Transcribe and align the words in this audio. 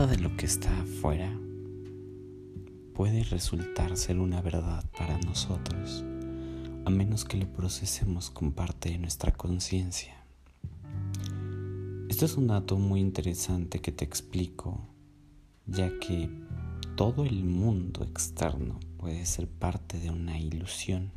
De 0.00 0.16
lo 0.16 0.34
que 0.34 0.46
está 0.46 0.80
afuera 0.80 1.30
puede 2.94 3.22
resultar 3.22 3.98
ser 3.98 4.18
una 4.18 4.40
verdad 4.40 4.82
para 4.96 5.18
nosotros, 5.18 6.02
a 6.86 6.90
menos 6.90 7.26
que 7.26 7.36
lo 7.36 7.46
procesemos 7.52 8.30
con 8.30 8.52
parte 8.52 8.88
de 8.88 8.98
nuestra 8.98 9.30
conciencia. 9.32 10.14
Esto 12.08 12.24
es 12.24 12.34
un 12.38 12.46
dato 12.46 12.78
muy 12.78 13.00
interesante 13.00 13.82
que 13.82 13.92
te 13.92 14.06
explico, 14.06 14.80
ya 15.66 15.90
que 16.00 16.30
todo 16.96 17.26
el 17.26 17.44
mundo 17.44 18.02
externo 18.02 18.80
puede 18.96 19.26
ser 19.26 19.48
parte 19.48 19.98
de 19.98 20.08
una 20.08 20.38
ilusión. 20.38 21.12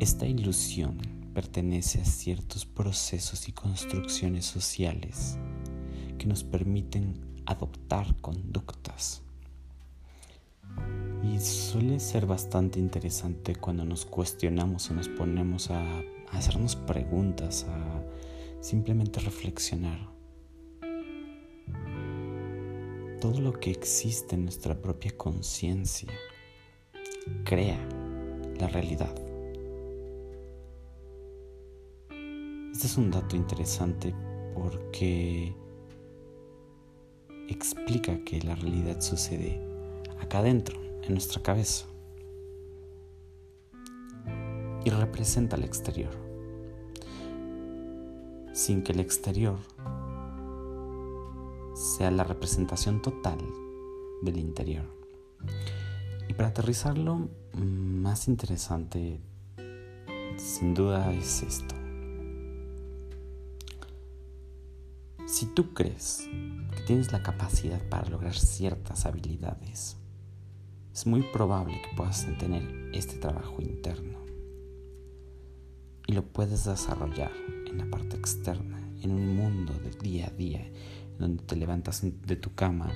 Esta 0.00 0.26
ilusión 0.26 0.98
pertenece 1.34 2.00
a 2.00 2.04
ciertos 2.04 2.66
procesos 2.66 3.48
y 3.48 3.52
construcciones 3.52 4.44
sociales 4.44 5.38
que 6.18 6.26
nos 6.26 6.42
permiten 6.42 7.32
adoptar 7.46 8.14
conductas. 8.20 9.22
Y 11.22 11.38
suele 11.40 12.00
ser 12.00 12.26
bastante 12.26 12.78
interesante 12.78 13.56
cuando 13.56 13.84
nos 13.84 14.04
cuestionamos 14.04 14.90
o 14.90 14.94
nos 14.94 15.08
ponemos 15.08 15.70
a, 15.70 15.82
hacernos 16.32 16.76
preguntas, 16.76 17.64
a 17.68 18.02
simplemente 18.60 19.20
reflexionar. 19.20 19.98
Todo 23.20 23.40
lo 23.40 23.52
que 23.52 23.70
existe 23.70 24.34
en 24.34 24.44
nuestra 24.44 24.74
propia 24.80 25.16
conciencia 25.16 26.12
crea 27.44 27.78
la 28.58 28.68
realidad. 28.68 29.14
Este 32.72 32.86
es 32.86 32.98
un 32.98 33.10
dato 33.10 33.36
interesante 33.36 34.14
porque 34.54 35.54
explica 37.48 38.24
que 38.24 38.40
la 38.40 38.54
realidad 38.54 39.00
sucede 39.00 39.60
acá 40.20 40.38
adentro, 40.38 40.80
en 41.02 41.12
nuestra 41.12 41.42
cabeza, 41.42 41.86
y 44.84 44.90
representa 44.90 45.56
el 45.56 45.64
exterior, 45.64 46.12
sin 48.52 48.82
que 48.82 48.92
el 48.92 49.00
exterior 49.00 49.58
sea 51.74 52.10
la 52.10 52.24
representación 52.24 53.02
total 53.02 53.38
del 54.22 54.38
interior. 54.38 54.84
Y 56.28 56.34
para 56.34 56.48
aterrizarlo, 56.48 57.28
más 57.52 58.28
interesante, 58.28 59.20
sin 60.36 60.74
duda, 60.74 61.12
es 61.12 61.42
esto. 61.42 61.74
Si 65.34 65.46
tú 65.46 65.74
crees 65.74 66.30
que 66.76 66.82
tienes 66.86 67.10
la 67.10 67.20
capacidad 67.20 67.82
para 67.88 68.08
lograr 68.08 68.36
ciertas 68.36 69.04
habilidades, 69.04 69.96
es 70.92 71.06
muy 71.08 71.22
probable 71.22 71.82
que 71.82 71.96
puedas 71.96 72.24
tener 72.38 72.62
este 72.92 73.16
trabajo 73.16 73.60
interno 73.60 74.20
y 76.06 76.12
lo 76.12 76.22
puedes 76.22 76.66
desarrollar 76.66 77.32
en 77.66 77.78
la 77.78 77.90
parte 77.90 78.16
externa, 78.16 78.78
en 79.02 79.10
un 79.10 79.34
mundo 79.34 79.72
de 79.72 79.90
día 80.08 80.28
a 80.28 80.30
día, 80.30 80.70
donde 81.18 81.42
te 81.42 81.56
levantas 81.56 82.02
de 82.04 82.36
tu 82.36 82.54
cama 82.54 82.92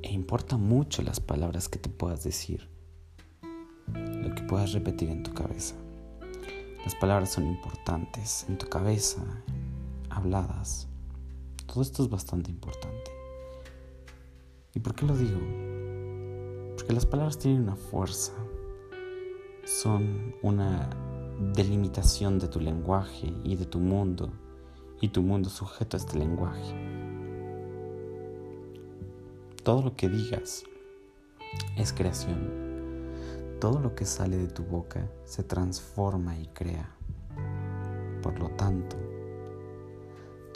e 0.00 0.12
importa 0.12 0.56
mucho 0.56 1.02
las 1.02 1.18
palabras 1.18 1.68
que 1.68 1.80
te 1.80 1.88
puedas 1.88 2.22
decir, 2.22 2.68
lo 3.92 4.32
que 4.36 4.42
puedas 4.44 4.74
repetir 4.74 5.08
en 5.08 5.24
tu 5.24 5.34
cabeza. 5.34 5.74
Las 6.84 6.94
palabras 6.94 7.32
son 7.32 7.48
importantes 7.48 8.46
en 8.48 8.58
tu 8.58 8.68
cabeza, 8.68 9.24
habladas. 10.10 10.88
Todo 11.66 11.82
esto 11.82 12.02
es 12.02 12.10
bastante 12.10 12.50
importante. 12.50 13.10
¿Y 14.74 14.80
por 14.80 14.94
qué 14.94 15.06
lo 15.06 15.16
digo? 15.16 15.38
Porque 16.76 16.92
las 16.92 17.06
palabras 17.06 17.38
tienen 17.38 17.62
una 17.62 17.76
fuerza. 17.76 18.32
Son 19.64 20.34
una 20.42 20.90
delimitación 21.54 22.38
de 22.38 22.48
tu 22.48 22.60
lenguaje 22.60 23.32
y 23.44 23.56
de 23.56 23.66
tu 23.66 23.78
mundo. 23.78 24.30
Y 25.00 25.08
tu 25.08 25.22
mundo 25.22 25.48
sujeto 25.48 25.96
a 25.96 26.00
este 26.00 26.18
lenguaje. 26.18 26.74
Todo 29.62 29.82
lo 29.82 29.96
que 29.96 30.08
digas 30.08 30.64
es 31.76 31.92
creación. 31.92 32.70
Todo 33.60 33.80
lo 33.80 33.94
que 33.94 34.06
sale 34.06 34.36
de 34.36 34.48
tu 34.48 34.62
boca 34.64 35.10
se 35.24 35.42
transforma 35.42 36.38
y 36.38 36.46
crea. 36.46 36.88
Por 38.22 38.38
lo 38.38 38.50
tanto, 38.50 38.96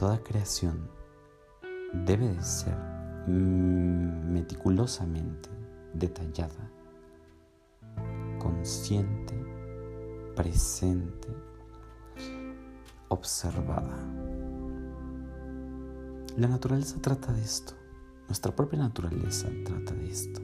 Toda 0.04 0.20
creación 0.22 0.90
debe 2.04 2.28
de 2.28 2.42
ser 2.42 2.76
meticulosamente 3.26 5.48
detallada, 5.94 6.70
consciente, 8.38 9.34
presente, 10.36 11.28
observada. 13.08 13.96
La 16.36 16.48
naturaleza 16.48 17.00
trata 17.00 17.32
de 17.32 17.40
esto, 17.40 17.72
nuestra 18.26 18.54
propia 18.54 18.80
naturaleza 18.80 19.48
trata 19.64 19.94
de 19.94 20.06
esto. 20.06 20.42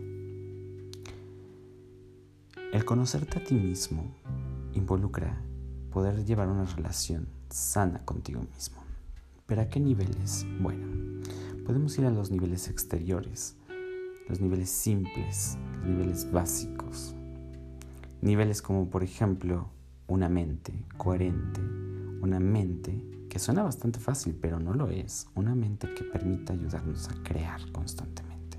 El 2.72 2.82
conocerte 2.86 3.40
a 3.40 3.44
ti 3.44 3.56
mismo 3.56 4.16
involucra 4.72 5.38
poder 5.90 6.24
llevar 6.24 6.48
una 6.48 6.64
relación 6.64 7.28
sana 7.50 8.02
contigo 8.06 8.40
mismo. 8.40 8.79
¿Pero 9.50 9.62
a 9.62 9.68
qué 9.68 9.80
niveles? 9.80 10.46
Bueno, 10.60 10.86
podemos 11.66 11.98
ir 11.98 12.06
a 12.06 12.10
los 12.12 12.30
niveles 12.30 12.68
exteriores, 12.68 13.56
los 14.28 14.40
niveles 14.40 14.70
simples, 14.70 15.58
los 15.78 15.86
niveles 15.86 16.30
básicos. 16.30 17.16
Niveles 18.20 18.62
como 18.62 18.88
por 18.88 19.02
ejemplo 19.02 19.68
una 20.06 20.28
mente 20.28 20.72
coherente, 20.96 21.60
una 22.22 22.38
mente 22.38 23.04
que 23.28 23.40
suena 23.40 23.64
bastante 23.64 23.98
fácil, 23.98 24.38
pero 24.40 24.60
no 24.60 24.72
lo 24.72 24.88
es, 24.88 25.26
una 25.34 25.56
mente 25.56 25.92
que 25.94 26.04
permita 26.04 26.52
ayudarnos 26.52 27.08
a 27.08 27.20
crear 27.24 27.72
constantemente. 27.72 28.56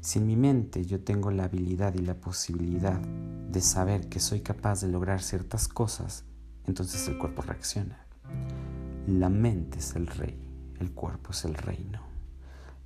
Si 0.00 0.20
en 0.20 0.28
mi 0.28 0.36
mente 0.36 0.84
yo 0.84 1.00
tengo 1.00 1.32
la 1.32 1.46
habilidad 1.46 1.96
y 1.96 2.02
la 2.02 2.14
posibilidad 2.14 3.00
de 3.00 3.60
saber 3.60 4.08
que 4.08 4.20
soy 4.20 4.42
capaz 4.42 4.82
de 4.82 4.88
lograr 4.88 5.20
ciertas 5.20 5.66
cosas, 5.66 6.24
entonces 6.64 7.08
el 7.08 7.18
cuerpo 7.18 7.42
reacciona. 7.42 8.05
La 9.06 9.28
mente 9.28 9.78
es 9.78 9.94
el 9.94 10.08
rey, 10.08 10.36
el 10.80 10.90
cuerpo 10.90 11.30
es 11.30 11.44
el 11.44 11.54
reino. 11.54 12.00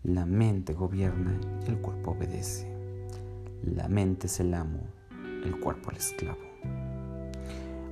La 0.02 0.26
mente 0.26 0.74
gobierna 0.74 1.40
y 1.66 1.70
el 1.70 1.78
cuerpo 1.78 2.10
obedece. 2.10 2.70
La 3.62 3.88
mente 3.88 4.26
es 4.26 4.38
el 4.38 4.52
amo, 4.52 4.82
el 5.42 5.58
cuerpo 5.58 5.90
el 5.90 5.96
esclavo. 5.96 6.38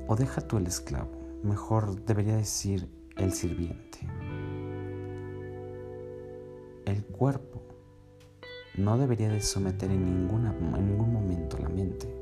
O 0.08 0.14
deja 0.14 0.42
tú 0.42 0.58
el 0.58 0.66
esclavo, 0.66 1.10
mejor 1.42 2.04
debería 2.04 2.36
decir 2.36 2.86
el 3.16 3.32
sirviente. 3.32 4.00
El 6.84 7.06
cuerpo 7.06 7.62
no 8.76 8.98
debería 8.98 9.30
de 9.30 9.40
someter 9.40 9.90
en, 9.90 10.04
ningún 10.04 11.12
momento 11.14 11.56
la 11.56 11.70
mente. 11.70 12.14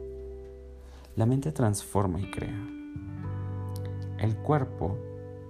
La 1.16 1.26
mente 1.26 1.50
transforma 1.50 2.20
y 2.20 2.30
crea. 2.30 2.64
El 4.20 4.36
cuerpo 4.36 4.96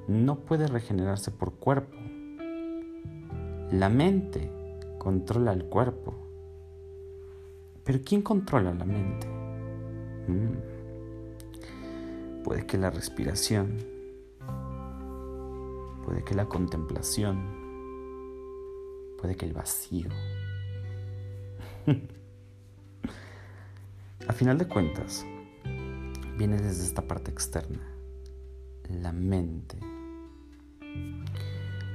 no 0.09 0.41
puede 0.41 0.67
regenerarse 0.69 1.31
por 1.31 1.55
cuerpo. 1.55 1.97
La 3.72 3.89
mente 3.89 4.50
controla 4.99 5.53
el 5.53 5.65
cuerpo. 5.65 6.15
Pero 7.84 8.00
¿quién 8.05 8.22
controla 8.22 8.72
la 8.75 8.84
mente? 8.84 9.27
Mm. 10.28 10.77
Puede 12.42 12.66
que 12.66 12.78
la 12.78 12.91
respiración, 12.91 13.78
puede 16.04 16.22
que 16.22 16.34
la 16.34 16.47
contemplación, 16.47 17.42
puede 19.21 19.34
que 19.36 19.47
el 19.47 19.53
vacío. 19.53 20.09
A 24.28 24.33
final 24.33 24.59
de 24.59 24.69
cuentas, 24.69 25.27
viene 26.36 26.60
desde 26.60 26.84
esta 26.84 27.03
parte 27.03 27.30
externa, 27.33 27.83
la 28.89 29.13
mente 29.13 29.78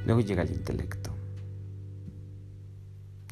Luego 0.05 0.21
llega 0.21 0.43
el 0.43 0.51
intelecto. 0.51 1.11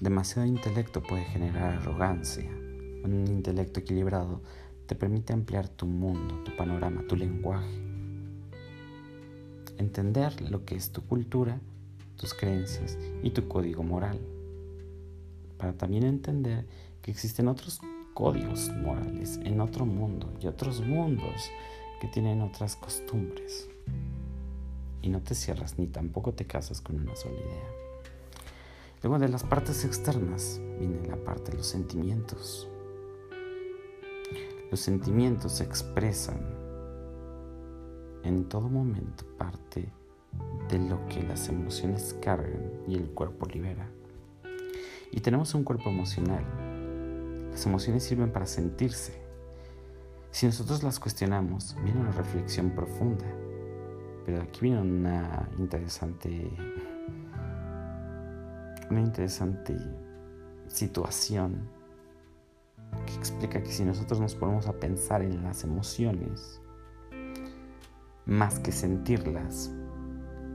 Demasiado 0.01 0.48
intelecto 0.48 1.01
puede 1.01 1.24
generar 1.25 1.74
arrogancia. 1.74 2.50
Un 3.04 3.25
intelecto 3.27 3.80
equilibrado 3.80 4.42
te 4.86 4.95
permite 4.95 5.33
ampliar 5.33 5.68
tu 5.68 5.86
mundo, 5.86 6.42
tu 6.44 6.56
panorama, 6.56 7.04
tu 7.07 7.16
lenguaje. 7.16 7.81
Entender 9.77 10.42
lo 10.50 10.63
que 10.63 10.75
es 10.75 10.92
tu 10.92 11.06
cultura, 11.06 11.60
tus 12.15 12.33
creencias 12.33 12.98
y 13.24 13.31
tu 13.31 13.48
código 13.48 13.83
moral. 13.83 14.19
Para 15.57 15.74
también 15.74 16.04
entender 16.04 16.65
que 17.01 17.12
existen 17.12 17.48
otros 17.48 17.81
códigos 18.13 18.69
morales 18.83 19.39
en 19.44 19.60
otro 19.60 19.86
mundo 19.86 20.31
y 20.42 20.48
otros 20.48 20.81
mundos 20.81 21.50
que 22.00 22.07
tienen 22.07 22.42
otras 22.42 22.75
costumbres 22.75 23.69
y 25.01 25.10
no 25.10 25.22
te 25.22 25.36
cierras 25.36 25.78
ni 25.78 25.88
tampoco 25.88 26.34
te 26.34 26.46
casas 26.46 26.81
con 26.81 26.98
una 26.98 27.16
sola 27.16 27.36
idea. 27.36 27.69
Luego 29.01 29.18
de 29.18 29.30
las 29.30 29.44
partes 29.44 29.86
externas 29.86 30.60
viene 30.78 31.07
la 31.07 31.16
parte 31.16 31.51
de 31.51 31.57
los 31.57 31.68
sentimientos. 31.68 32.68
Los 34.69 34.81
sentimientos 34.81 35.54
se 35.54 35.63
expresan 35.63 36.40
en 38.24 38.46
todo 38.50 38.68
momento 38.69 39.25
parte 39.38 39.90
de 40.69 40.80
lo 40.80 41.06
que 41.07 41.24
las 41.24 41.48
emociones 41.48 42.16
cargan 42.22 42.72
y 42.88 42.96
el 42.96 43.10
cuerpo 43.12 43.46
libera. 43.46 43.90
Y 45.12 45.22
tenemos 45.22 45.56
un 45.56 45.63
cuerpo 45.63 45.90
emocional. 45.90 46.44
Las 47.51 47.66
emociones 47.66 48.04
sirven 48.04 48.31
para 48.31 48.46
sentirse. 48.46 49.13
Si 50.31 50.46
nosotros 50.46 50.84
las 50.84 51.00
cuestionamos, 51.00 51.75
viene 51.84 52.01
una 52.01 52.12
reflexión 52.12 52.72
profunda. 52.72 53.25
Pero 54.25 54.42
aquí 54.42 54.60
viene 54.62 54.81
una 54.81 55.50
interesante 55.57 56.51
una 58.89 59.01
interesante 59.01 59.77
situación 60.68 61.69
que 63.06 63.13
explica 63.13 63.62
que 63.62 63.71
si 63.71 63.86
nosotros 63.86 64.19
nos 64.19 64.36
ponemos 64.36 64.68
a 64.68 64.74
pensar 64.74 65.21
en 65.21 65.44
las 65.44 65.63
emociones, 65.63 66.60
más 68.25 68.60
que 68.60 68.71
sentirlas, 68.71 69.71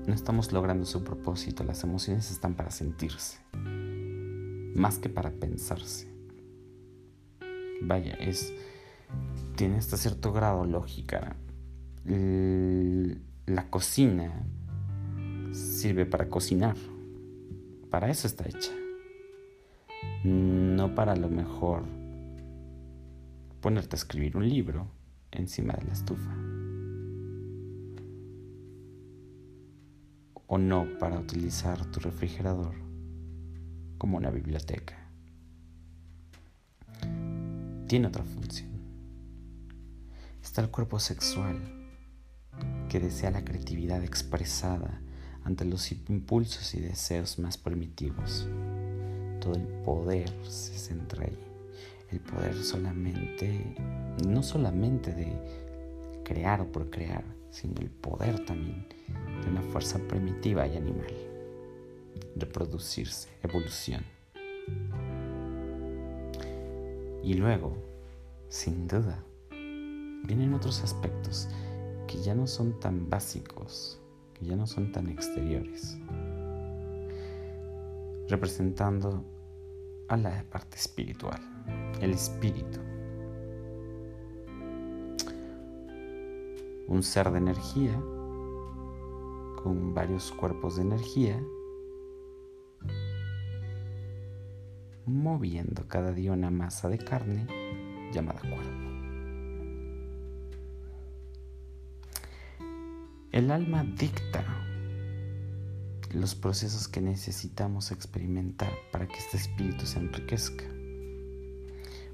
no 0.07 0.15
estamos 0.15 0.53
logrando 0.53 0.85
su 0.85 1.03
propósito. 1.03 1.65
Las 1.65 1.83
emociones 1.85 2.31
están 2.31 2.55
para 2.55 2.71
sentirse, 2.71 3.39
más 4.75 4.99
que 4.99 5.09
para 5.09 5.31
pensarse. 5.31 6.13
Vaya, 7.83 8.15
es 8.15 8.53
tiene 9.57 9.77
hasta 9.77 9.97
cierto 9.97 10.33
grado 10.33 10.65
lógica. 10.65 11.37
La 13.47 13.69
cocina 13.69 14.33
sirve 15.53 16.07
para 16.07 16.31
cocinar. 16.31 16.77
Para 17.91 18.09
eso 18.09 18.27
está 18.27 18.49
hecha. 18.49 18.73
No 20.25 20.95
para 20.95 21.15
lo 21.15 21.29
mejor 21.29 21.83
ponerte 23.61 23.97
a 23.97 23.99
escribir 23.99 24.39
un 24.39 24.49
libro 24.49 24.89
encima 25.31 25.75
de 25.75 25.85
la 25.85 25.93
estufa. 25.93 26.35
O 30.47 30.57
no 30.57 30.87
para 30.99 31.21
utilizar 31.21 31.85
tu 31.91 32.01
refrigerador 32.01 32.75
como 33.99 34.17
una 34.17 34.31
biblioteca. 34.31 34.97
Tiene 37.89 38.07
otra 38.07 38.25
función. 38.25 38.71
Está 40.43 40.63
el 40.63 40.71
cuerpo 40.71 40.99
sexual 40.99 41.84
que 42.95 43.01
desea 43.01 43.33
la 43.33 43.45
creatividad 43.45 44.05
expresada 44.05 45.01
ante 45.43 45.65
los 45.65 45.91
impulsos 45.91 46.77
y 46.77 46.81
deseos 46.81 47.41
más 47.41 47.59
primitivos. 47.59 48.47
Todo 49.41 49.57
el 49.57 49.67
poder 49.85 50.33
se 50.45 50.79
centra 50.79 51.25
ahí 51.25 51.37
el 52.13 52.21
poder 52.21 52.55
solamente, 52.55 53.75
no 54.25 54.45
solamente 54.45 55.13
de 55.13 55.27
crear 56.23 56.61
o 56.61 56.71
por 56.71 56.89
crear, 56.89 57.25
sino 57.51 57.81
el 57.81 57.91
poder 57.91 58.45
también 58.45 58.87
de 59.43 59.51
una 59.51 59.63
fuerza 59.63 59.99
primitiva 59.99 60.65
y 60.69 60.77
animal, 60.77 61.13
reproducirse, 62.37 63.29
evolución. 63.43 64.05
Y 67.25 67.35
luego, 67.35 67.77
sin 68.51 68.87
duda, 68.87 69.21
vienen 69.51 70.55
otros 70.55 70.85
aspectos 70.85 71.49
que 72.15 72.23
ya 72.23 72.35
no 72.37 72.47
son 72.47 72.79
tan 72.79 73.11
básicos, 73.11 74.01
que 74.35 74.47
ya 74.47 74.55
no 74.55 74.69
son 74.69 74.93
tan 74.93 75.09
exteriores, 75.09 75.99
representando 78.29 79.25
a 80.07 80.17
la 80.17 80.45
parte 80.49 80.77
espiritual 80.77 81.41
el 82.01 82.13
espíritu. 82.13 82.79
Un 86.87 87.03
ser 87.03 87.33
de 87.33 87.39
energía 87.39 88.01
con 89.61 89.93
varios 89.93 90.31
cuerpos 90.31 90.77
de 90.77 90.83
energía 90.83 91.43
moviendo 95.05 95.89
cada 95.89 96.13
día 96.13 96.31
una 96.31 96.53
masa 96.53 96.89
de 96.89 96.99
carne 96.99 97.49
llamada 98.13 98.41
cuerpo. 98.41 98.94
El 103.35 103.51
alma 103.51 103.83
dicta 103.83 104.45
los 106.13 106.37
procesos 106.37 106.87
que 106.87 107.01
necesitamos 107.01 107.91
experimentar 107.91 108.71
para 108.93 109.09
que 109.09 109.17
este 109.17 109.39
espíritu 109.39 109.87
se 109.87 109.99
enriquezca. 109.99 110.65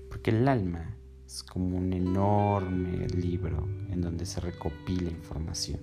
Porque 0.09 0.31
el 0.31 0.49
alma 0.49 0.97
es 1.27 1.43
como 1.43 1.77
un 1.77 1.93
enorme 1.93 3.07
libro 3.09 3.69
en 3.91 4.01
donde 4.01 4.25
se 4.25 4.41
recopila 4.41 5.11
información. 5.11 5.81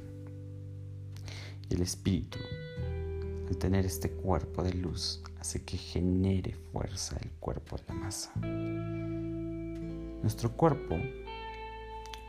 Y 1.69 1.75
el 1.75 1.84
espíritu, 1.84 2.39
al 3.48 3.57
tener 3.57 3.86
este 3.86 4.10
cuerpo 4.10 4.63
de 4.63 4.74
luz, 4.74 5.22
hace 5.39 5.63
que 5.63 5.78
genere 5.78 6.56
fuerza 6.72 7.16
el 7.22 7.30
cuerpo 7.34 7.78
de 7.78 7.84
la 7.89 7.94
masa. 7.94 8.34
Nuestro 10.24 10.54
cuerpo 10.54 10.98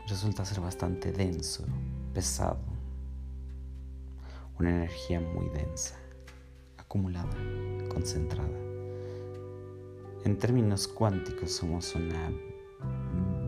resulta 0.07 0.45
ser 0.45 0.61
bastante 0.61 1.11
denso, 1.11 1.65
pesado, 2.13 2.77
una 4.59 4.69
energía 4.69 5.21
muy 5.21 5.49
densa, 5.49 5.95
acumulada, 6.77 7.35
concentrada. 7.89 8.57
En 10.25 10.37
términos 10.37 10.87
cuánticos 10.87 11.51
somos 11.51 11.95
una 11.95 12.31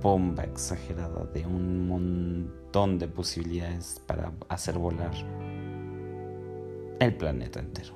bomba 0.02 0.44
exagerada 0.44 1.26
de 1.26 1.46
un 1.46 1.88
montón 1.88 2.98
de 2.98 3.08
posibilidades 3.08 4.02
para 4.08 4.32
hacer 4.50 4.78
volar 4.78 5.12
el 7.00 7.16
planeta 7.18 7.60
entero. 7.60 7.94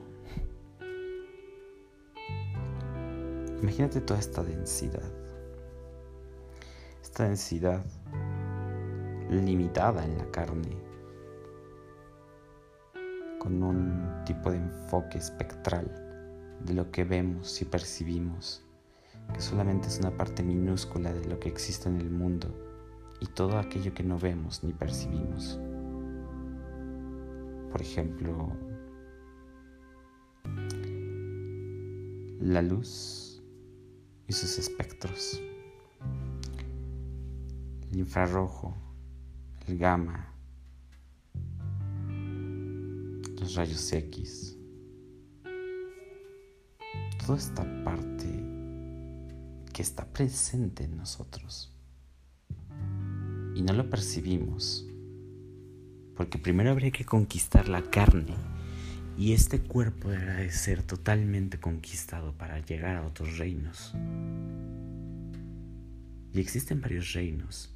Imagínate 3.62 4.02
toda 4.02 4.20
esta 4.20 4.44
densidad. 4.44 5.12
Esta 7.02 7.24
densidad 7.24 7.84
limitada 9.30 10.04
en 10.04 10.18
la 10.18 10.30
carne, 10.32 10.78
con 13.46 13.62
un 13.62 14.24
tipo 14.26 14.50
de 14.50 14.58
enfoque 14.58 15.20
espectral 15.20 15.86
de 16.66 16.74
lo 16.74 16.90
que 16.90 17.04
vemos 17.04 17.62
y 17.62 17.66
percibimos 17.66 18.66
que 19.36 19.40
solamente 19.40 19.88
es 19.88 20.00
una 20.00 20.10
parte 20.18 20.42
minúscula 20.42 21.14
de 21.14 21.24
lo 21.26 21.40
que 21.40 21.50
existe 21.50 21.88
en 21.88 21.98
el 21.98 22.10
mundo 22.10 22.48
y 23.20 23.28
todo 23.28 23.60
aquello 23.60 23.94
que 23.94 24.02
no 24.02 24.18
vemos 24.18 24.64
ni 24.64 24.74
percibimos. 24.74 25.60
Por 27.72 27.82
ejemplo, 27.82 28.52
la 32.40 32.64
luz 32.64 33.44
y 34.28 34.34
sus 34.34 34.58
espectros, 34.58 35.40
el 37.92 38.00
infrarrojo, 38.00 38.76
el 39.68 39.78
gamma, 39.78 40.35
los 43.46 43.54
rayos 43.54 43.94
X, 43.94 44.58
toda 47.24 47.38
esta 47.38 47.64
parte 47.84 48.26
que 49.72 49.84
está 49.84 50.04
presente 50.12 50.86
en 50.86 50.98
nosotros. 50.98 51.72
Y 53.54 53.62
no 53.62 53.74
lo 53.74 53.88
percibimos, 53.88 54.88
porque 56.16 56.40
primero 56.40 56.72
habría 56.72 56.90
que 56.90 57.06
conquistar 57.06 57.70
la 57.70 57.84
carne 57.84 58.34
y 59.16 59.34
este 59.34 59.60
cuerpo 59.60 60.10
deberá 60.10 60.38
de 60.38 60.50
ser 60.52 60.82
totalmente 60.82 61.60
conquistado 61.60 62.34
para 62.34 62.60
llegar 62.66 62.96
a 62.96 63.06
otros 63.06 63.38
reinos. 63.38 63.94
Y 66.34 66.40
existen 66.40 66.82
varios 66.82 67.14
reinos, 67.14 67.76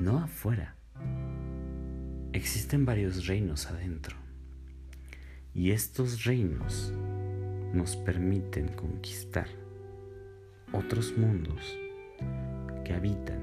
no 0.00 0.20
afuera, 0.20 0.74
existen 2.32 2.86
varios 2.86 3.26
reinos 3.26 3.66
adentro. 3.66 4.25
Y 5.56 5.70
estos 5.70 6.26
reinos 6.26 6.92
nos 7.72 7.96
permiten 7.96 8.68
conquistar 8.68 9.48
otros 10.70 11.16
mundos 11.16 11.78
que 12.84 12.92
habitan 12.92 13.40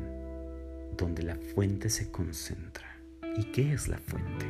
donde 0.96 1.24
la 1.24 1.36
fuente 1.36 1.89
se 1.89 2.12
concentra. 2.12 2.86
¿Y 3.36 3.46
qué 3.46 3.74
es 3.74 3.88
la 3.88 3.98
fuente? 3.98 4.46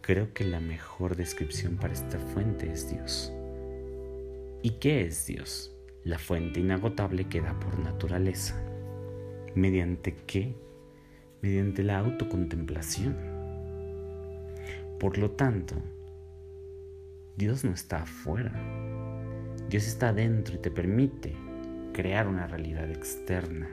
Creo 0.00 0.32
que 0.32 0.44
la 0.44 0.60
mejor 0.60 1.14
descripción 1.14 1.76
para 1.76 1.92
esta 1.92 2.18
fuente 2.18 2.72
es 2.72 2.90
Dios. 2.90 3.30
¿Y 4.62 4.70
qué 4.80 5.02
es 5.02 5.26
Dios? 5.26 5.76
La 6.04 6.18
fuente 6.18 6.60
inagotable 6.60 7.28
que 7.28 7.42
da 7.42 7.60
por 7.60 7.78
naturaleza. 7.78 8.58
¿Mediante 9.54 10.16
qué? 10.26 10.54
Mediante 11.42 11.82
la 11.82 11.98
autocontemplación. 11.98 13.29
Por 15.00 15.16
lo 15.16 15.30
tanto, 15.30 15.76
Dios 17.34 17.64
no 17.64 17.72
está 17.72 18.02
afuera. 18.02 18.52
Dios 19.70 19.86
está 19.86 20.12
dentro 20.12 20.56
y 20.56 20.58
te 20.58 20.70
permite 20.70 21.34
crear 21.94 22.28
una 22.28 22.46
realidad 22.46 22.90
externa 22.90 23.70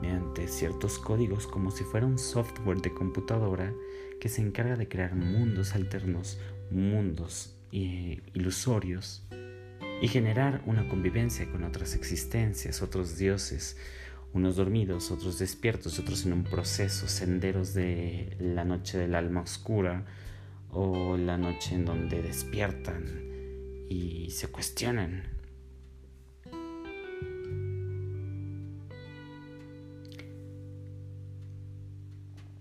mediante 0.00 0.46
ciertos 0.46 1.00
códigos 1.00 1.48
como 1.48 1.72
si 1.72 1.82
fuera 1.82 2.06
un 2.06 2.16
software 2.16 2.80
de 2.80 2.94
computadora 2.94 3.74
que 4.20 4.28
se 4.28 4.40
encarga 4.40 4.76
de 4.76 4.86
crear 4.86 5.16
mundos 5.16 5.74
alternos, 5.74 6.38
mundos 6.70 7.56
eh, 7.72 8.22
ilusorios 8.32 9.26
y 10.00 10.06
generar 10.06 10.62
una 10.64 10.88
convivencia 10.88 11.50
con 11.50 11.64
otras 11.64 11.96
existencias, 11.96 12.82
otros 12.82 13.18
dioses, 13.18 13.78
unos 14.32 14.54
dormidos, 14.54 15.10
otros 15.10 15.40
despiertos, 15.40 15.98
otros 15.98 16.24
en 16.24 16.34
un 16.34 16.44
proceso, 16.44 17.08
senderos 17.08 17.74
de 17.74 18.36
la 18.38 18.64
noche 18.64 18.96
del 18.96 19.16
alma 19.16 19.40
oscura 19.40 20.06
o 20.78 21.16
la 21.16 21.38
noche 21.38 21.74
en 21.74 21.86
donde 21.86 22.20
despiertan 22.20 23.04
y 23.88 24.28
se 24.30 24.48
cuestionan. 24.48 25.22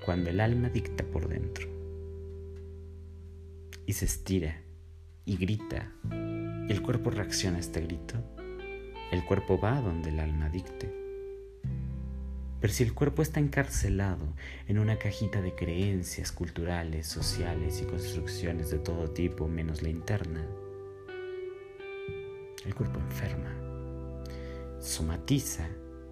Cuando 0.06 0.30
el 0.30 0.40
alma 0.40 0.70
dicta 0.70 1.04
por 1.04 1.28
dentro 1.28 1.68
y 3.86 3.92
se 3.92 4.06
estira 4.06 4.62
y 5.26 5.36
grita 5.36 5.92
y 6.70 6.72
el 6.72 6.82
cuerpo 6.82 7.10
reacciona 7.10 7.58
a 7.58 7.60
este 7.60 7.82
grito, 7.82 8.16
el 9.12 9.26
cuerpo 9.26 9.60
va 9.60 9.82
donde 9.82 10.12
el 10.12 10.22
alma 10.22 10.50
dicte. 10.50 11.05
Pero 12.66 12.74
si 12.74 12.82
el 12.82 12.96
cuerpo 12.96 13.22
está 13.22 13.40
encarcelado 13.40 14.26
en 14.68 14.80
una 14.80 14.98
cajita 14.98 15.40
de 15.40 15.54
creencias 15.54 16.32
culturales, 16.32 17.06
sociales 17.06 17.80
y 17.80 17.86
construcciones 17.86 18.72
de 18.72 18.80
todo 18.80 19.08
tipo 19.12 19.48
menos 19.48 19.84
la 19.84 19.90
interna, 19.90 20.44
el 22.66 22.74
cuerpo 22.74 23.00
enferma, 23.00 23.54
somatiza 24.80 25.68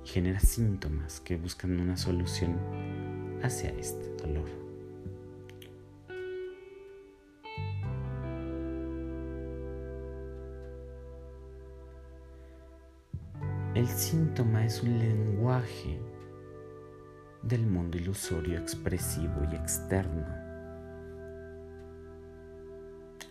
y 0.05 0.09
genera 0.09 0.39
síntomas 0.39 1.21
que 1.21 1.37
buscan 1.37 1.79
una 1.79 1.97
solución 1.97 2.59
hacia 3.41 3.71
este 3.71 4.15
dolor. 4.17 4.47
El 13.73 13.87
síntoma 13.87 14.63
es 14.63 14.83
un 14.83 14.99
lenguaje 14.99 16.12
del 17.43 17.67
mundo 17.67 17.97
ilusorio 17.97 18.57
expresivo 18.57 19.45
y 19.51 19.55
externo. 19.55 20.25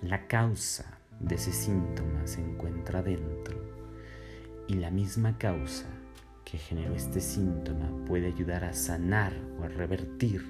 La 0.03 0.27
causa 0.27 0.99
de 1.19 1.37
ese 1.37 1.53
síntoma 1.53 2.27
se 2.27 2.43
encuentra 2.43 3.03
dentro 3.03 3.57
y 4.69 4.75
la 4.75 4.91
misma 4.91 5.39
causa 5.39 5.87
que 6.45 6.59
generó 6.59 6.95
este 6.95 7.21
síntoma 7.21 7.89
puede 8.05 8.27
ayudar 8.27 8.65
a 8.65 8.75
sanar 8.75 9.33
o 9.59 9.65
a 9.65 9.69
revertir 9.69 10.45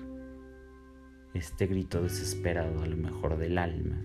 este 1.33 1.66
grito 1.66 2.02
desesperado 2.02 2.83
a 2.83 2.87
lo 2.87 2.97
mejor 2.97 3.38
del 3.38 3.59
alma 3.59 4.02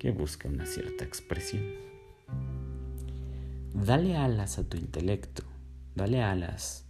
que 0.00 0.10
busca 0.10 0.48
una 0.48 0.66
cierta 0.66 1.04
expresión. 1.04 1.62
Dale 3.72 4.16
alas 4.16 4.58
a 4.58 4.68
tu 4.68 4.76
intelecto, 4.76 5.44
dale 5.94 6.22
alas 6.22 6.81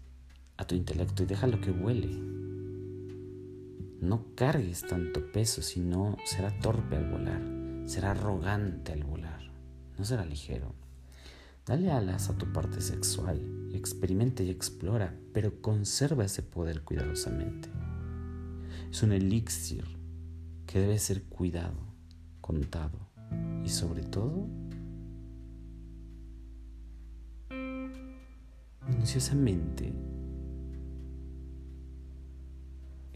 a 0.62 0.66
tu 0.66 0.75
intelecto 0.75 1.23
y 1.23 1.26
déjalo 1.26 1.61
que 1.61 1.73
vuele. 1.73 2.09
No 4.00 4.26
cargues 4.35 4.83
tanto 4.83 5.31
peso, 5.33 5.61
si 5.62 5.81
no 5.81 6.16
será 6.25 6.59
torpe 6.61 6.97
al 6.97 7.11
volar, 7.11 7.42
será 7.87 8.12
arrogante 8.12 8.92
al 8.92 9.04
volar, 9.04 9.52
no 9.99 10.04
será 10.04 10.25
ligero. 10.25 10.75
Dale 11.66 11.90
alas 11.90 12.28
a 12.28 12.37
tu 12.37 12.52
parte 12.52 12.81
sexual, 12.81 13.71
experimenta 13.73 14.42
y 14.42 14.50
explora, 14.50 15.16
pero 15.33 15.61
conserva 15.61 16.25
ese 16.25 16.42
poder 16.42 16.83
cuidadosamente. 16.83 17.69
Es 18.90 19.02
un 19.02 19.12
elixir 19.12 19.85
que 20.66 20.81
debe 20.81 20.99
ser 20.99 21.25
cuidado, 21.25 21.78
contado 22.40 22.99
y 23.64 23.69
sobre 23.69 24.02
todo 24.02 24.49
minuciosamente 28.88 29.92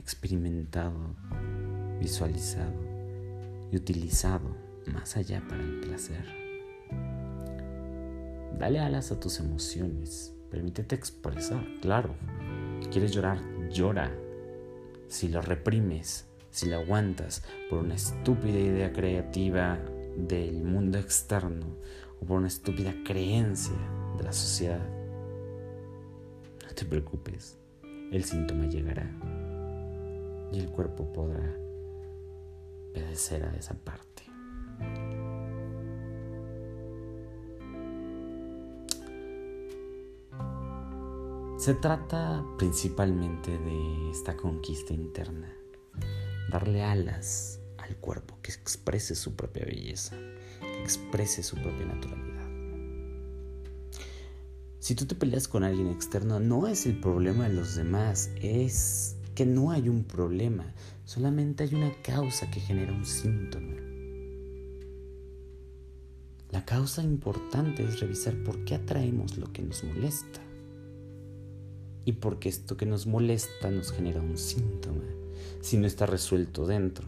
experimentado, 0.07 1.17
visualizado 1.99 2.81
y 3.73 3.77
utilizado 3.77 4.57
más 4.87 5.17
allá 5.17 5.43
para 5.49 5.61
el 5.61 5.81
placer. 5.81 6.25
Dale 8.57 8.79
alas 8.79 9.11
a 9.11 9.19
tus 9.19 9.41
emociones, 9.41 10.33
permítete 10.49 10.95
expresar, 10.95 11.67
claro. 11.83 12.15
¿Quieres 12.93 13.11
llorar? 13.11 13.41
Llora. 13.69 14.17
Si 15.09 15.27
lo 15.27 15.43
reprimes, 15.43 16.29
si 16.51 16.71
lo 16.71 16.77
aguantas 16.77 17.43
por 17.69 17.81
una 17.81 17.97
estúpida 17.97 18.61
idea 18.61 18.93
creativa 18.93 19.77
del 20.17 20.63
mundo 20.63 20.99
externo 20.99 21.67
o 22.21 22.27
por 22.27 22.39
una 22.39 22.47
estúpida 22.47 22.95
creencia 23.05 23.77
de 24.17 24.23
la 24.23 24.33
sociedad, 24.33 24.89
no 26.63 26.75
te 26.77 26.85
preocupes, 26.85 27.59
el 28.13 28.23
síntoma 28.23 28.67
llegará 28.67 29.11
y 30.53 30.59
el 30.59 30.71
cuerpo 30.71 31.13
podrá 31.13 31.55
obedecer 32.93 33.45
a 33.45 33.55
esa 33.57 33.75
parte. 33.75 34.25
Se 41.59 41.75
trata 41.75 42.45
principalmente 42.59 43.59
de 43.59 44.11
esta 44.11 44.37
conquista 44.37 44.93
interna, 44.93 45.53
darle 46.51 46.85
alas 46.85 47.59
al 47.79 47.97
cuerpo 47.97 48.39
que 48.43 48.53
exprese 48.53 49.15
su 49.15 49.35
propia 49.35 49.65
belleza, 49.65 50.17
que 50.61 50.83
exprese 50.83 51.43
su 51.43 51.57
propia 51.57 51.87
naturalidad. 51.87 52.47
Si 54.79 54.95
tú 54.95 55.07
te 55.07 55.17
peleas 55.17 55.49
con 55.49 55.65
alguien 55.65 55.89
externo, 55.89 56.39
no 56.39 56.69
es 56.69 56.87
el 56.87 57.01
problema 57.01 57.49
de 57.49 57.55
los 57.55 57.75
demás, 57.75 58.31
es 58.37 59.16
que 59.37 59.47
no 59.47 59.71
hay 59.71 59.89
un 59.89 60.03
problema, 60.03 60.75
solamente 61.05 61.63
hay 61.63 61.75
una 61.75 61.93
causa 62.03 62.51
que 62.51 62.59
genera 62.59 62.93
un 62.93 63.05
síntoma. 63.05 63.77
La 66.51 66.65
causa 66.65 67.03
importante 67.03 67.85
es 67.85 68.01
revisar 68.01 68.35
por 68.43 68.65
qué 68.65 68.77
atraemos 68.77 69.37
lo 69.37 69.53
que 69.53 69.63
nos 69.63 69.85
molesta 69.85 70.41
y 72.07 72.13
por 72.13 72.39
qué 72.39 72.49
esto 72.49 72.79
que 72.79 72.87
nos 72.87 73.07
molesta 73.07 73.71
nos 73.71 73.93
genera 73.93 74.23
un 74.23 74.39
síntoma 74.39 75.05
si 75.61 75.77
no 75.77 75.87
está 75.87 76.07
resuelto 76.07 76.67
dentro. 76.67 77.07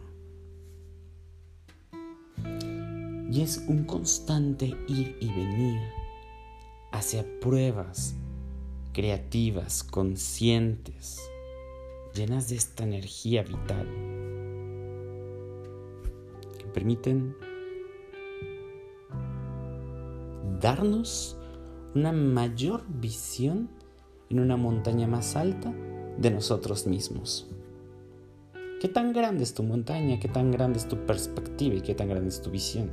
Y 3.30 3.40
es 3.40 3.64
un 3.68 3.84
constante 3.84 4.76
ir 4.86 5.16
y 5.18 5.28
venir 5.28 5.80
hacia 6.92 7.24
pruebas 7.40 8.14
creativas, 8.92 9.82
conscientes, 9.82 11.20
llenas 12.14 12.48
de 12.48 12.56
esta 12.56 12.84
energía 12.84 13.42
vital 13.42 13.86
que 16.58 16.64
permiten 16.66 17.36
darnos 20.60 21.36
una 21.94 22.12
mayor 22.12 22.82
visión 22.88 23.68
en 24.30 24.40
una 24.40 24.56
montaña 24.56 25.06
más 25.06 25.36
alta 25.36 25.72
de 26.18 26.30
nosotros 26.30 26.86
mismos. 26.86 27.48
¿Qué 28.80 28.88
tan 28.88 29.12
grande 29.12 29.42
es 29.42 29.54
tu 29.54 29.62
montaña? 29.62 30.20
¿Qué 30.20 30.28
tan 30.28 30.52
grande 30.52 30.78
es 30.78 30.88
tu 30.88 30.96
perspectiva? 31.06 31.74
¿Y 31.74 31.80
qué 31.80 31.94
tan 31.94 32.08
grande 32.08 32.28
es 32.28 32.40
tu 32.40 32.50
visión? 32.50 32.90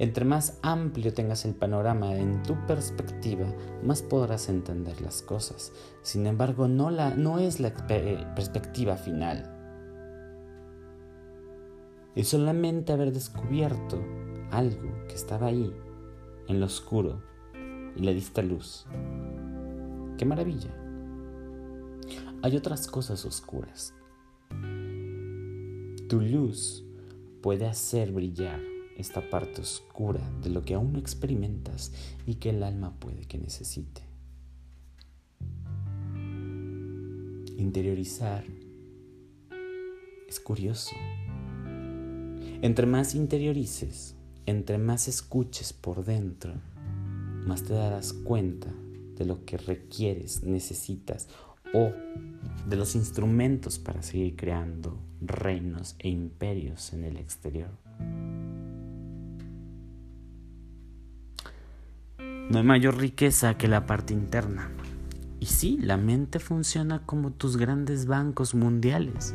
Entre 0.00 0.24
más 0.24 0.58
amplio 0.62 1.12
tengas 1.12 1.44
el 1.44 1.54
panorama 1.54 2.16
en 2.16 2.42
tu 2.42 2.56
perspectiva, 2.66 3.54
más 3.84 4.00
podrás 4.00 4.48
entender 4.48 4.98
las 5.02 5.20
cosas. 5.20 5.74
Sin 6.00 6.26
embargo, 6.26 6.68
no, 6.68 6.88
la, 6.88 7.10
no 7.10 7.38
es 7.38 7.60
la 7.60 7.74
eh, 7.90 8.26
perspectiva 8.34 8.96
final. 8.96 9.44
Es 12.14 12.28
solamente 12.28 12.94
haber 12.94 13.12
descubierto 13.12 14.02
algo 14.50 14.90
que 15.06 15.14
estaba 15.14 15.48
ahí, 15.48 15.70
en 16.48 16.60
lo 16.60 16.64
oscuro, 16.64 17.22
y 17.94 18.00
le 18.00 18.14
diste 18.14 18.42
luz. 18.42 18.86
¡Qué 20.16 20.24
maravilla! 20.24 20.74
Hay 22.40 22.56
otras 22.56 22.86
cosas 22.86 23.26
oscuras. 23.26 23.94
Tu 26.08 26.22
luz 26.22 26.86
puede 27.42 27.66
hacer 27.66 28.12
brillar 28.12 28.69
esta 29.00 29.28
parte 29.28 29.60
oscura 29.60 30.20
de 30.42 30.50
lo 30.50 30.62
que 30.62 30.74
aún 30.74 30.92
no 30.92 30.98
experimentas 30.98 31.92
y 32.26 32.34
que 32.36 32.50
el 32.50 32.62
alma 32.62 32.94
puede 32.98 33.24
que 33.24 33.38
necesite. 33.38 34.02
Interiorizar 37.56 38.44
es 40.28 40.40
curioso. 40.40 40.94
Entre 42.62 42.86
más 42.86 43.14
interiorices, 43.14 44.14
entre 44.46 44.78
más 44.78 45.08
escuches 45.08 45.72
por 45.72 46.04
dentro, 46.04 46.54
más 47.46 47.64
te 47.64 47.74
darás 47.74 48.12
cuenta 48.12 48.68
de 49.16 49.24
lo 49.24 49.44
que 49.44 49.56
requieres, 49.56 50.42
necesitas 50.42 51.28
o 51.74 51.92
de 52.68 52.76
los 52.76 52.94
instrumentos 52.94 53.78
para 53.78 54.02
seguir 54.02 54.36
creando 54.36 54.98
reinos 55.20 55.96
e 55.98 56.08
imperios 56.08 56.92
en 56.92 57.04
el 57.04 57.16
exterior. 57.16 57.89
No 62.50 62.58
hay 62.58 62.64
mayor 62.64 62.98
riqueza 62.98 63.56
que 63.56 63.68
la 63.68 63.86
parte 63.86 64.12
interna. 64.12 64.70
Y 65.38 65.46
sí, 65.46 65.78
la 65.80 65.96
mente 65.96 66.38
funciona 66.38 67.00
como 67.06 67.30
tus 67.30 67.56
grandes 67.56 68.04
bancos 68.04 68.54
mundiales 68.54 69.34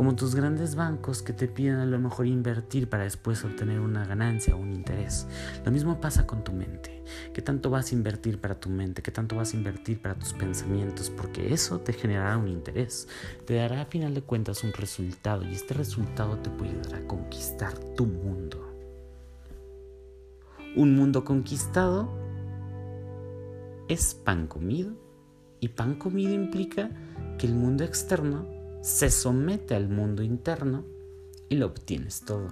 como 0.00 0.16
tus 0.16 0.34
grandes 0.34 0.76
bancos 0.76 1.20
que 1.20 1.34
te 1.34 1.46
piden 1.46 1.76
a 1.76 1.84
lo 1.84 1.98
mejor 1.98 2.26
invertir 2.26 2.88
para 2.88 3.04
después 3.04 3.44
obtener 3.44 3.80
una 3.80 4.06
ganancia 4.06 4.56
o 4.56 4.58
un 4.58 4.72
interés. 4.72 5.26
Lo 5.62 5.70
mismo 5.70 6.00
pasa 6.00 6.26
con 6.26 6.42
tu 6.42 6.52
mente. 6.52 7.04
¿Qué 7.34 7.42
tanto 7.42 7.68
vas 7.68 7.92
a 7.92 7.94
invertir 7.94 8.40
para 8.40 8.58
tu 8.58 8.70
mente? 8.70 9.02
¿Qué 9.02 9.10
tanto 9.10 9.36
vas 9.36 9.52
a 9.52 9.58
invertir 9.58 10.00
para 10.00 10.14
tus 10.14 10.32
pensamientos? 10.32 11.10
Porque 11.10 11.52
eso 11.52 11.80
te 11.80 11.92
generará 11.92 12.38
un 12.38 12.48
interés. 12.48 13.08
Te 13.44 13.56
dará 13.56 13.82
a 13.82 13.84
final 13.84 14.14
de 14.14 14.22
cuentas 14.22 14.64
un 14.64 14.72
resultado 14.72 15.44
y 15.44 15.52
este 15.52 15.74
resultado 15.74 16.38
te 16.38 16.48
puede 16.48 16.70
ayudar 16.70 16.94
a 16.94 17.06
conquistar 17.06 17.78
tu 17.94 18.06
mundo. 18.06 18.74
Un 20.76 20.96
mundo 20.96 21.24
conquistado 21.24 22.08
es 23.90 24.14
pan 24.14 24.46
comido 24.46 24.92
y 25.58 25.68
pan 25.68 25.96
comido 25.96 26.32
implica 26.32 26.90
que 27.38 27.46
el 27.48 27.54
mundo 27.54 27.82
externo 27.82 28.46
se 28.82 29.10
somete 29.10 29.74
al 29.74 29.88
mundo 29.88 30.22
interno 30.22 30.84
y 31.48 31.56
lo 31.56 31.66
obtienes 31.66 32.24
todo. 32.24 32.48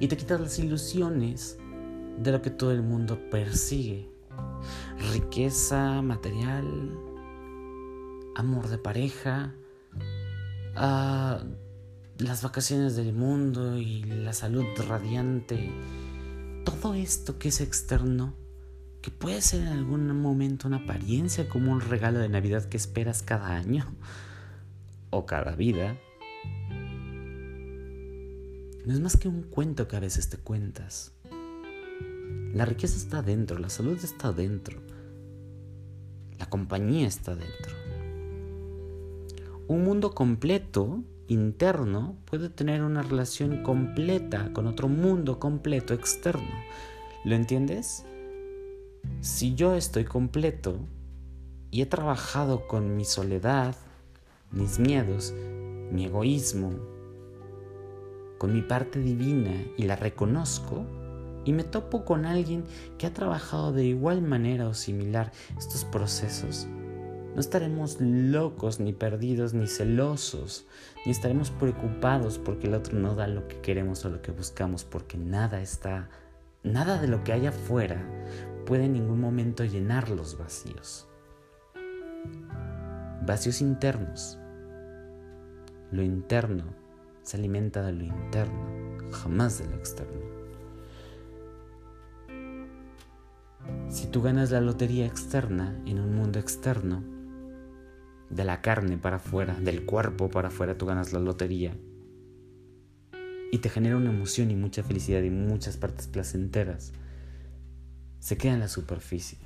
Y 0.00 0.08
te 0.08 0.16
quitas 0.16 0.40
las 0.40 0.58
ilusiones 0.58 1.58
de 2.18 2.32
lo 2.32 2.42
que 2.42 2.50
todo 2.50 2.72
el 2.72 2.82
mundo 2.82 3.30
persigue. 3.30 4.10
Riqueza 5.12 6.02
material, 6.02 6.66
amor 8.34 8.68
de 8.68 8.78
pareja, 8.78 9.54
ah, 10.74 11.44
las 12.18 12.42
vacaciones 12.42 12.96
del 12.96 13.12
mundo 13.12 13.78
y 13.78 14.02
la 14.02 14.32
salud 14.32 14.64
radiante. 14.88 15.70
Todo 16.64 16.94
esto 16.94 17.38
que 17.38 17.48
es 17.48 17.60
externo, 17.60 18.34
que 19.04 19.10
puede 19.10 19.42
ser 19.42 19.60
en 19.60 19.68
algún 19.68 20.18
momento 20.18 20.66
una 20.66 20.78
apariencia 20.78 21.46
como 21.46 21.70
un 21.72 21.82
regalo 21.82 22.20
de 22.20 22.30
Navidad 22.30 22.64
que 22.64 22.78
esperas 22.78 23.22
cada 23.22 23.48
año 23.48 23.84
o 25.10 25.26
cada 25.26 25.54
vida, 25.54 25.98
no 28.86 28.94
es 28.94 29.00
más 29.00 29.18
que 29.18 29.28
un 29.28 29.42
cuento 29.42 29.88
que 29.88 29.96
a 29.96 30.00
veces 30.00 30.30
te 30.30 30.38
cuentas. 30.38 31.12
La 32.54 32.64
riqueza 32.64 32.96
está 32.96 33.20
dentro, 33.20 33.58
la 33.58 33.68
salud 33.68 34.02
está 34.02 34.32
dentro, 34.32 34.80
la 36.38 36.46
compañía 36.46 37.06
está 37.06 37.36
dentro. 37.36 37.76
Un 39.68 39.84
mundo 39.84 40.14
completo, 40.14 41.04
interno, 41.28 42.16
puede 42.24 42.48
tener 42.48 42.82
una 42.82 43.02
relación 43.02 43.62
completa 43.64 44.50
con 44.54 44.66
otro 44.66 44.88
mundo 44.88 45.38
completo 45.38 45.92
externo. 45.92 46.48
¿Lo 47.26 47.34
entiendes? 47.34 48.06
Si 49.20 49.54
yo 49.54 49.74
estoy 49.74 50.04
completo 50.04 50.78
y 51.70 51.82
he 51.82 51.86
trabajado 51.86 52.66
con 52.66 52.96
mi 52.96 53.04
soledad, 53.04 53.74
mis 54.50 54.78
miedos, 54.78 55.32
mi 55.90 56.04
egoísmo, 56.04 56.72
con 58.38 58.52
mi 58.52 58.62
parte 58.62 59.00
divina 59.00 59.52
y 59.76 59.84
la 59.84 59.96
reconozco 59.96 60.84
y 61.44 61.52
me 61.52 61.64
topo 61.64 62.04
con 62.04 62.26
alguien 62.26 62.64
que 62.98 63.06
ha 63.06 63.14
trabajado 63.14 63.72
de 63.72 63.84
igual 63.84 64.22
manera 64.22 64.68
o 64.68 64.74
similar 64.74 65.32
estos 65.56 65.84
procesos, 65.84 66.66
no 67.34 67.40
estaremos 67.40 68.00
locos, 68.00 68.78
ni 68.78 68.92
perdidos, 68.92 69.54
ni 69.54 69.66
celosos, 69.66 70.66
ni 71.04 71.10
estaremos 71.10 71.50
preocupados 71.50 72.38
porque 72.38 72.68
el 72.68 72.74
otro 72.74 72.96
no 72.96 73.16
da 73.16 73.26
lo 73.26 73.48
que 73.48 73.60
queremos 73.60 74.04
o 74.04 74.10
lo 74.10 74.22
que 74.22 74.30
buscamos, 74.30 74.84
porque 74.84 75.18
nada 75.18 75.60
está, 75.60 76.08
nada 76.62 77.00
de 77.00 77.08
lo 77.08 77.24
que 77.24 77.32
hay 77.32 77.46
afuera 77.46 78.06
puede 78.64 78.84
en 78.84 78.94
ningún 78.94 79.20
momento 79.20 79.64
llenar 79.64 80.10
los 80.10 80.38
vacíos. 80.38 81.06
Vacíos 83.26 83.60
internos, 83.60 84.38
lo 85.90 86.02
interno 86.02 86.64
se 87.22 87.38
alimenta 87.38 87.82
de 87.82 87.92
lo 87.92 88.04
interno, 88.04 89.12
jamás 89.12 89.58
de 89.58 89.66
lo 89.66 89.76
externo. 89.76 90.20
Si 93.88 94.06
tú 94.08 94.20
ganas 94.20 94.50
la 94.50 94.60
lotería 94.60 95.06
externa 95.06 95.80
en 95.86 96.00
un 96.00 96.14
mundo 96.14 96.38
externo, 96.38 97.02
de 98.30 98.44
la 98.44 98.60
carne 98.60 98.98
para 98.98 99.16
afuera, 99.16 99.54
del 99.60 99.86
cuerpo 99.86 100.28
para 100.28 100.48
afuera, 100.48 100.76
tú 100.76 100.86
ganas 100.86 101.12
la 101.12 101.20
lotería 101.20 101.76
y 103.52 103.58
te 103.58 103.68
genera 103.68 103.96
una 103.96 104.10
emoción 104.10 104.50
y 104.50 104.56
mucha 104.56 104.82
felicidad 104.82 105.22
y 105.22 105.30
muchas 105.30 105.76
partes 105.76 106.08
placenteras, 106.08 106.92
se 108.24 108.38
queda 108.38 108.54
en 108.54 108.60
la 108.60 108.68
superficie. 108.68 109.36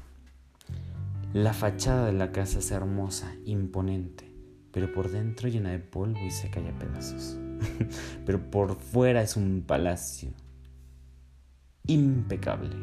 La 1.32 1.52
fachada 1.52 2.06
de 2.06 2.12
la 2.12 2.30
casa 2.30 2.60
es 2.60 2.70
hermosa, 2.70 3.34
imponente 3.44 4.28
pero 4.72 4.92
por 4.92 5.10
dentro 5.10 5.48
llena 5.48 5.70
de 5.70 5.80
polvo 5.80 6.24
y 6.24 6.30
se 6.30 6.50
cae 6.50 6.68
a 6.68 6.78
pedazos. 6.78 7.36
pero 8.24 8.48
por 8.48 8.76
fuera 8.76 9.22
es 9.22 9.36
un 9.36 9.64
palacio 9.66 10.30
impecable. 11.88 12.76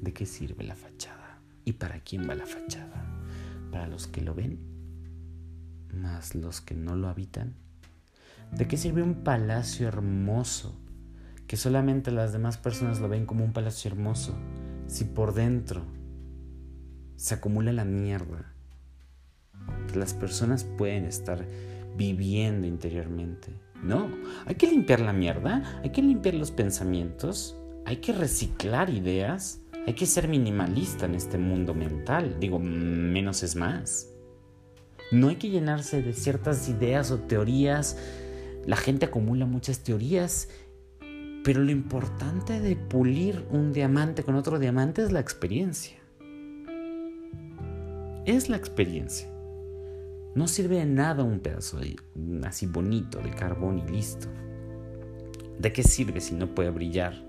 ¿De 0.00 0.12
qué 0.12 0.26
sirve 0.26 0.64
la 0.64 0.74
fachada? 0.74 1.38
¿Y 1.64 1.74
para 1.74 2.00
quién 2.00 2.28
va 2.28 2.34
la 2.34 2.46
fachada? 2.46 3.06
¿Para 3.70 3.86
los 3.86 4.08
que 4.08 4.22
lo 4.22 4.34
ven? 4.34 4.58
¿Más 5.94 6.34
los 6.34 6.60
que 6.60 6.74
no 6.74 6.96
lo 6.96 7.08
habitan? 7.08 7.54
¿De 8.50 8.66
qué 8.66 8.76
sirve 8.76 9.02
un 9.02 9.22
palacio 9.22 9.86
hermoso 9.86 10.76
que 11.52 11.58
solamente 11.58 12.10
las 12.10 12.32
demás 12.32 12.56
personas 12.56 12.98
lo 12.98 13.10
ven 13.10 13.26
como 13.26 13.44
un 13.44 13.52
palacio 13.52 13.90
hermoso 13.90 14.34
si 14.86 15.04
por 15.04 15.34
dentro 15.34 15.82
se 17.16 17.34
acumula 17.34 17.74
la 17.74 17.84
mierda 17.84 18.54
las 19.94 20.14
personas 20.14 20.64
pueden 20.64 21.04
estar 21.04 21.44
viviendo 21.94 22.66
interiormente. 22.66 23.52
No, 23.82 24.08
hay 24.46 24.54
que 24.54 24.66
limpiar 24.66 25.00
la 25.00 25.12
mierda, 25.12 25.80
hay 25.82 25.90
que 25.90 26.00
limpiar 26.00 26.36
los 26.36 26.50
pensamientos, 26.50 27.54
hay 27.84 27.96
que 27.96 28.14
reciclar 28.14 28.88
ideas, 28.88 29.60
hay 29.86 29.92
que 29.92 30.06
ser 30.06 30.28
minimalista 30.28 31.04
en 31.04 31.14
este 31.14 31.36
mundo 31.36 31.74
mental. 31.74 32.34
Digo, 32.40 32.58
menos 32.58 33.42
es 33.42 33.56
más. 33.56 34.08
No 35.10 35.28
hay 35.28 35.36
que 35.36 35.50
llenarse 35.50 36.00
de 36.00 36.14
ciertas 36.14 36.66
ideas 36.70 37.10
o 37.10 37.18
teorías. 37.18 37.98
La 38.64 38.76
gente 38.76 39.04
acumula 39.04 39.44
muchas 39.44 39.80
teorías, 39.80 40.48
pero 41.44 41.62
lo 41.62 41.72
importante 41.72 42.60
de 42.60 42.76
pulir 42.76 43.44
un 43.50 43.72
diamante 43.72 44.22
con 44.22 44.36
otro 44.36 44.58
diamante 44.58 45.02
es 45.02 45.10
la 45.10 45.20
experiencia. 45.20 45.96
Es 48.24 48.48
la 48.48 48.56
experiencia. 48.56 49.28
No 50.36 50.46
sirve 50.46 50.78
de 50.78 50.86
nada 50.86 51.24
un 51.24 51.40
pedazo 51.40 51.80
así 52.44 52.66
bonito 52.66 53.18
de 53.18 53.30
carbón 53.30 53.80
y 53.80 53.90
listo. 53.90 54.28
¿De 55.58 55.72
qué 55.72 55.82
sirve 55.82 56.20
si 56.20 56.34
no 56.34 56.54
puede 56.54 56.70
brillar? 56.70 57.24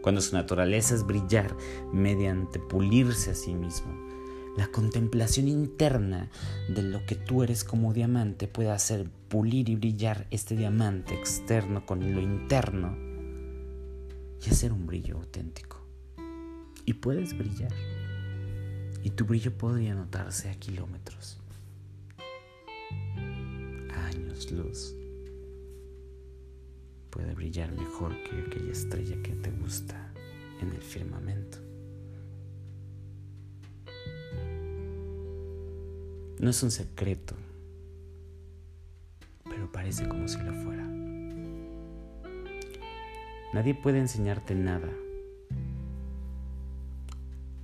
Cuando 0.00 0.20
su 0.20 0.34
naturaleza 0.34 0.94
es 0.94 1.04
brillar 1.04 1.54
mediante 1.92 2.60
pulirse 2.60 3.32
a 3.32 3.34
sí 3.34 3.54
mismo. 3.54 3.92
La 4.56 4.68
contemplación 4.68 5.48
interna 5.48 6.30
de 6.68 6.82
lo 6.82 7.04
que 7.04 7.16
tú 7.16 7.42
eres 7.42 7.64
como 7.64 7.92
diamante 7.92 8.46
puede 8.46 8.70
hacer 8.70 9.10
pulir 9.28 9.68
y 9.68 9.76
brillar 9.76 10.26
este 10.30 10.56
diamante 10.56 11.14
externo 11.14 11.84
con 11.84 12.14
lo 12.14 12.20
interno 12.20 13.09
y 14.44 14.50
hacer 14.50 14.72
un 14.72 14.86
brillo 14.86 15.16
auténtico. 15.16 15.84
Y 16.84 16.94
puedes 16.94 17.36
brillar. 17.36 17.72
Y 19.02 19.10
tu 19.10 19.24
brillo 19.24 19.56
podría 19.56 19.94
notarse 19.94 20.50
a 20.50 20.54
kilómetros 20.54 21.40
luz 24.52 24.94
puede 27.10 27.34
brillar 27.34 27.72
mejor 27.72 28.14
que 28.22 28.40
aquella 28.40 28.72
estrella 28.72 29.20
que 29.22 29.32
te 29.32 29.50
gusta 29.50 30.12
en 30.60 30.70
el 30.70 30.80
firmamento. 30.80 31.58
No 36.38 36.48
es 36.48 36.62
un 36.62 36.70
secreto, 36.70 37.34
pero 39.44 39.70
parece 39.70 40.08
como 40.08 40.26
si 40.26 40.38
lo 40.38 40.54
fuera. 40.54 40.79
Nadie 43.52 43.74
puede 43.74 43.98
enseñarte 43.98 44.54
nada, 44.54 44.88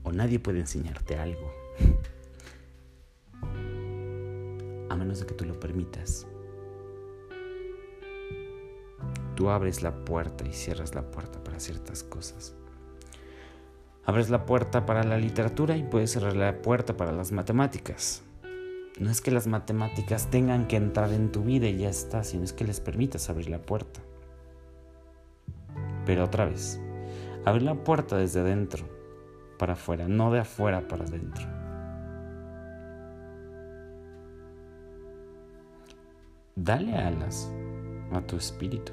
o 0.03 0.13
nadie 0.13 0.39
puede 0.39 0.61
enseñarte 0.61 1.17
algo, 1.17 1.53
a 4.91 4.97
menos 4.97 5.21
de 5.21 5.27
que 5.27 5.35
tú 5.35 5.45
lo 5.45 5.59
permitas. 5.59 6.27
tú 9.37 9.51
abres 9.51 9.83
la 9.83 10.05
puerta 10.05 10.45
y 10.49 10.53
cierras 10.53 10.97
la 10.97 11.03
puerta 11.03 11.45
para 11.45 11.61
ciertas 11.61 12.03
cosas. 12.03 12.55
Abres 14.05 14.31
la 14.31 14.47
puerta 14.47 14.87
para 14.87 15.05
la 15.05 15.19
literatura 15.19 15.77
y 15.77 15.85
puedes 15.85 16.13
cerrar 16.13 16.35
la 16.35 16.63
puerta 16.63 16.97
para 16.97 17.13
las 17.13 17.31
matemáticas. 17.31 18.23
No 18.99 19.11
es 19.11 19.21
que 19.21 19.31
las 19.31 19.47
matemáticas 19.47 20.31
tengan 20.31 20.67
que 20.67 20.77
entrar 20.77 21.13
en 21.13 21.31
tu 21.31 21.43
vida 21.43 21.69
y 21.69 21.79
ya 21.79 21.91
está, 21.91 22.25
sino 22.25 22.45
es 22.45 22.53
que 22.53 22.65
les 22.65 22.81
permitas 22.81 23.29
abrir 23.29 23.51
la 23.51 23.61
puerta. 23.61 24.01
Pero 26.07 26.25
otra 26.25 26.47
vez, 26.47 26.81
abrir 27.45 27.65
la 27.65 27.75
puerta 27.75 28.17
desde 28.17 28.43
dentro 28.43 28.87
para 29.59 29.75
afuera, 29.75 30.09
no 30.09 30.31
de 30.31 30.41
afuera 30.41 30.87
para 30.87 31.05
adentro. 31.05 31.47
Dale 36.55 36.95
alas 36.97 37.53
a 38.13 38.21
tu 38.23 38.37
espíritu. 38.37 38.93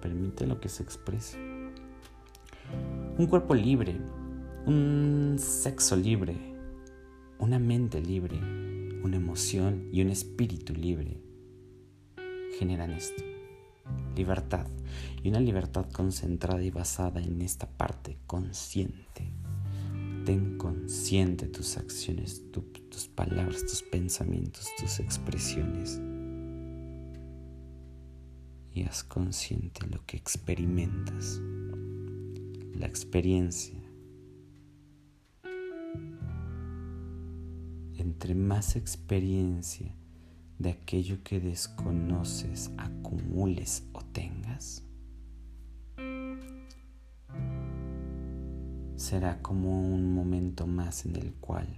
Permite 0.00 0.46
lo 0.46 0.60
que 0.60 0.68
se 0.68 0.82
exprese. 0.82 1.38
Un 3.18 3.26
cuerpo 3.26 3.54
libre, 3.54 3.96
un 4.66 5.36
sexo 5.38 5.96
libre, 5.96 6.36
una 7.38 7.58
mente 7.58 8.00
libre, 8.00 8.38
una 9.02 9.16
emoción 9.16 9.88
y 9.92 10.02
un 10.02 10.10
espíritu 10.10 10.72
libre 10.74 11.20
generan 12.58 12.92
esto. 12.92 13.22
Libertad. 14.18 14.66
Y 15.22 15.28
una 15.28 15.38
libertad 15.38 15.86
concentrada 15.92 16.60
y 16.60 16.70
basada 16.70 17.22
en 17.22 17.40
esta 17.40 17.68
parte 17.68 18.18
consciente. 18.26 19.32
Ten 20.24 20.58
consciente 20.58 21.46
tus 21.46 21.76
acciones, 21.76 22.42
tus 22.50 23.06
palabras, 23.06 23.62
tus 23.62 23.82
pensamientos, 23.82 24.66
tus 24.76 24.98
expresiones. 24.98 26.00
Y 28.74 28.82
haz 28.82 29.04
consciente 29.04 29.86
lo 29.86 30.04
que 30.04 30.16
experimentas. 30.16 31.40
La 32.74 32.86
experiencia 32.86 33.80
entre 37.98 38.34
más 38.34 38.74
experiencia 38.74 39.94
de 40.58 40.70
aquello 40.70 41.22
que 41.22 41.40
desconoces 41.40 42.70
acumules 42.76 43.84
o 43.92 44.02
tengas, 44.02 44.84
será 48.96 49.40
como 49.40 49.80
un 49.80 50.12
momento 50.12 50.66
más 50.66 51.06
en 51.06 51.16
el 51.16 51.32
cual 51.34 51.68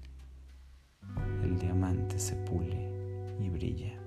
el 1.42 1.58
diamante 1.58 2.18
se 2.18 2.34
pule 2.36 2.88
y 3.38 3.48
brilla. 3.50 3.99